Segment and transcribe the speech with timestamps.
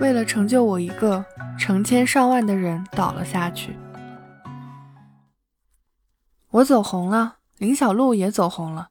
[0.00, 1.22] 为了成就我一个，
[1.58, 3.76] 成千上万的人倒了下去。
[6.52, 8.88] 我走红了，林小璐也走红了，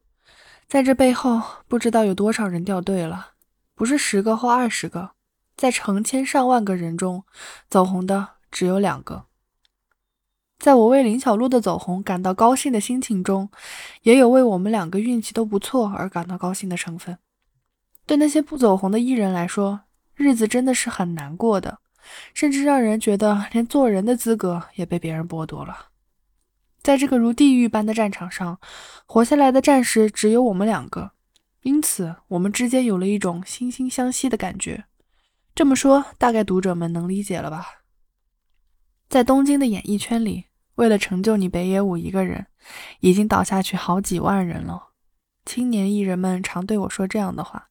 [0.67, 3.29] 在这背后，不知道有多少人掉队了，
[3.73, 5.11] 不是十个或二十个，
[5.57, 7.23] 在成千上万个人中，
[7.67, 9.25] 走红的只有两个。
[10.59, 13.49] 在我为林小璐的走红感到高兴的心情中，
[14.03, 17.17] 也有为我们两个运气都不错而感到高兴的成分。
[18.05, 19.81] 对那些不走红的艺人来说，
[20.19, 21.79] 日子真的是很难过的，
[22.33, 25.85] 甚至让人觉得连做人的资格也被别人剥夺了。
[26.81, 28.59] 在这个如地狱般的战场上，
[29.05, 31.11] 活下来的战士只有我们两个，
[31.61, 34.83] 因此我们之间有了一种惺惺相惜的感觉。
[35.55, 37.65] 这么说，大概读者们能理解了吧？
[39.07, 42.47] 在东京的演艺圈里，为了成就你北野武一个人，
[42.99, 44.89] 已经倒下去好几万人了。
[45.45, 47.69] 青年艺人们常对我说这样的话。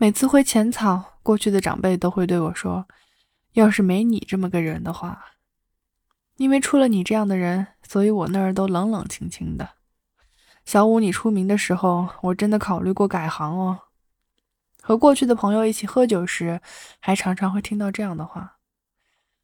[0.00, 2.88] 每次会浅草，过去的长辈都会对我说
[3.52, 5.26] ：“要是没你这么个人的话，
[6.38, 9.68] 因为出了你这样的人，所以我那儿都冷冷清清的。”
[10.64, 13.78] 小五，你出名的时候，我真的考虑过改行哦。
[14.80, 16.62] 和过去的朋友一起喝酒时，
[16.98, 18.56] 还常常会听到这样的话。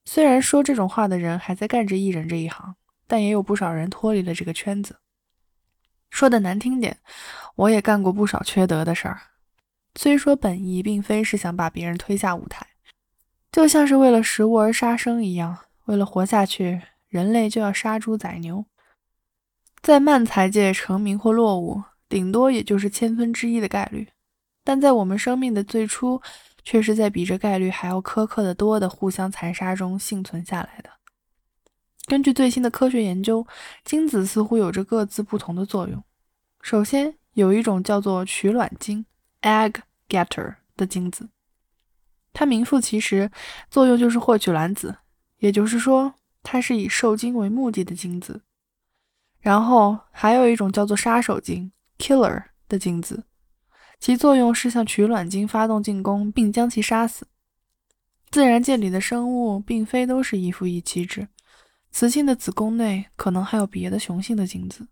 [0.07, 5.01] 虽然说这种话的人还在干着艺人这一行，但也有不少人脱离了这个圈子。
[6.09, 7.01] 说的难听点，
[7.57, 9.21] 我也干过不少缺德的事儿。
[9.97, 12.67] 虽说本意并非是想把别人推下舞台，
[13.53, 18.65] 就像是为了食物而杀生一样，为了活下去，人类就要杀猪宰牛。
[19.81, 24.09] 在漫才界成名或落伍，顶多也就是千分之一的概率，
[24.65, 26.21] 但在我们生命的最初，
[26.65, 30.91] 却是在比这概率还要苛刻的多的互相残杀中幸存下来的。
[32.07, 33.47] 根据最新的科学研究，
[33.85, 36.03] 精子似乎有着各自不同的作用。
[36.61, 39.07] 首先，有一种叫做取卵精。
[39.45, 39.77] Egg
[40.09, 41.29] getter 的精子，
[42.33, 43.31] 它名副其实，
[43.71, 44.97] 作用就是获取卵子，
[45.39, 48.43] 也就是说，它是以受精为目的的精子。
[49.41, 53.25] 然后还有一种叫做杀手精 killer 的精子，
[54.01, 57.27] 其作用是向取卵精发动进攻，并将其杀死。
[58.31, 61.29] 自然界里的生物并非都是一夫一妻制，
[61.93, 64.89] 雌性的子宫内可能还有别的雄性的精子。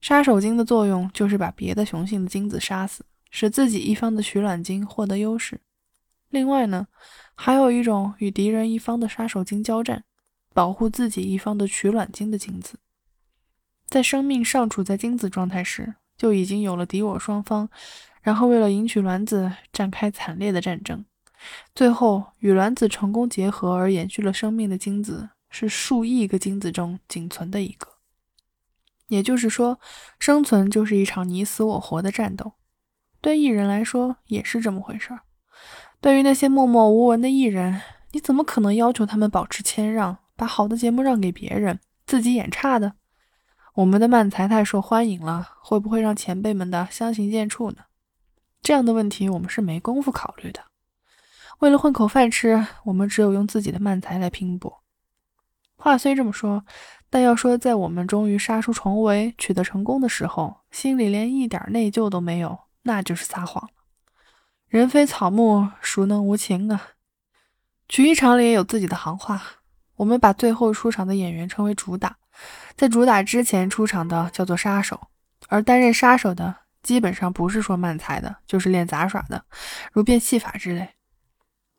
[0.00, 3.04] 杀手精的作用就是把别的雄性的精子杀死。
[3.30, 5.60] 使自己一方的取卵精获得优势。
[6.28, 6.88] 另外呢，
[7.34, 10.04] 还有一种与敌人一方的杀手精交战，
[10.52, 12.78] 保护自己一方的取卵精的精子。
[13.86, 17.68] 在生命尚处在精子状态时，就已经有了敌我双方，
[18.22, 21.04] 然后为了赢取卵子展开惨烈的战争。
[21.74, 27.88] 最后与卵子成功结合而延续了生命的精子，是数亿个精子中仅存的一个。
[29.08, 29.80] 也就是说，
[30.20, 32.52] 生存就是一场你死我活的战斗。
[33.20, 35.20] 对艺人来说也是这么回事儿。
[36.00, 37.80] 对于那些默默无闻的艺人，
[38.12, 42.94] 你怎么可能要求他们保持谦让，把好的节目让给别人，自己演差的？
[43.74, 47.84] 我们的漫才太受欢迎了，会不会让前辈们的相形见绌呢？
[48.62, 50.60] 这样的问题我们是没工夫考虑的。
[51.60, 54.82] 为了混口饭吃，我们只有用自己的漫才来拼搏。
[55.76, 56.64] 话虽这么说，
[57.10, 62.58] 但要说在我们终于杀出重围、取得成功的时候，心里连一点内疚都没有。
[62.90, 63.70] 那就是撒谎了。
[64.66, 66.82] 人非草木，孰能无情啊？
[67.88, 69.40] 曲艺场里也有自己的行话。
[69.94, 72.16] 我们把最后出场的演员称为主打，
[72.76, 75.00] 在主打之前出场的叫做杀手。
[75.48, 79.44] 而担任杀手的，基本上不是说慢才的，就是练杂耍的，
[79.92, 80.88] 如变戏法之类。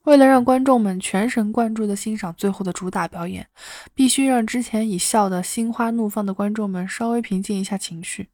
[0.03, 3.47] 为了让观众们全神贯注地欣赏最后的主打表演，
[3.93, 8.29] 必须让之前已笑得心花怒放的观众们稍微平静一下情绪。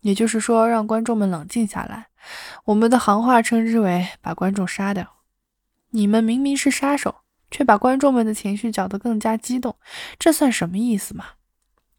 [0.00, 2.06] 也就是说，让观众们冷静下来。
[2.64, 5.16] 我们的行话称之为“把观众杀掉”。
[5.90, 9.76] 你们明明是杀手，却把观众们的情绪搅得更加激动，
[10.18, 11.24] 这算什么意思嘛？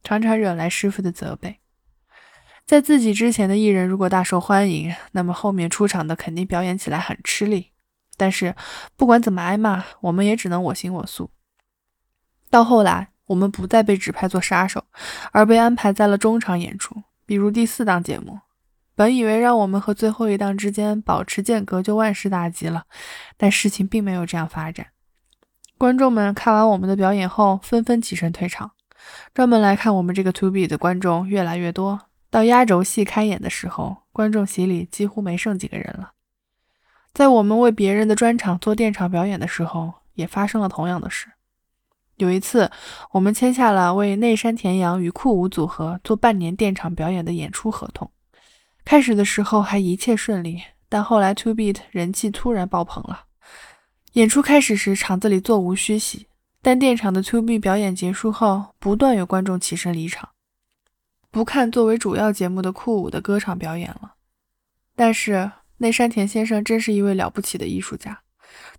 [0.03, 1.59] 常常惹来师傅的责备。
[2.65, 7.71] 在自己之前的艺人如果大受欢迎，那么后面出场的肯定表演起来很吃力。
[8.17, 8.55] 但是
[8.95, 11.31] 不管怎么挨骂，我们也只能我行我素。
[12.49, 14.83] 到后来，我们不再被指派做杀手，
[15.31, 17.03] 而被安排在了中场演出。
[17.25, 18.39] 比如第四档节目，
[18.97, 22.85] 本以为让我们和最后一档之间保持间隔就万事大吉了，
[23.37, 24.87] 但事情并没有这样发展。
[25.77, 28.71] 观众们看完我们的表演后，纷纷起身退场。
[29.35, 32.07] 专门来看我们这个 To B 的观众越来越多。
[32.31, 36.13] 到压轴戏开演的时候，观众席里几乎没剩几个人了。
[37.13, 41.27] 在我们为别人的专场做电场表演的时候，也发生了同样的事。
[42.15, 42.71] 有一次，
[43.11, 48.09] 我们签下了为内山田洋与酷舞组合做半年电场表演的演出合同。
[48.87, 53.25] 开始的时候还一切顺利，但后来 To Beat 人气突然爆棚了。
[54.13, 56.27] 演出开始时，场子里座无虚席，
[56.61, 60.29] 但电场的 To be 表演结束后，不断有观众起身离场，
[61.29, 64.13] 不看作为主要节目的酷舞的歌唱表演了。
[64.95, 68.21] 但是内山田先生真是一位了不起的艺术家，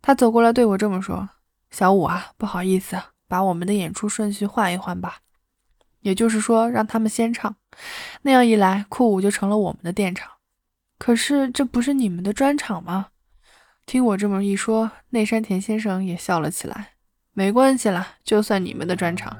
[0.00, 1.28] 他走过来对我这么说
[1.70, 5.19] ：“小五啊，不好意思，把我们的演出顺序换一换吧。”
[6.00, 7.56] 也就是说，让他们先唱，
[8.23, 10.31] 那样一来，酷舞就成了我们的电场。
[10.99, 13.09] 可是这不是你们的专场吗？
[13.87, 16.91] 听我这么一说，内山田先生也笑了起来。
[17.33, 19.37] 没关系啦，就算你们的专场。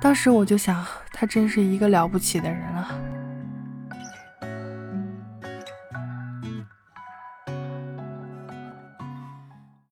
[0.00, 3.03] 当时我就想，他真是一个了不起的人啊。